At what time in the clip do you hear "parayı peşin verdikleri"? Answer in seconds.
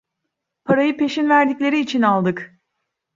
0.65-1.79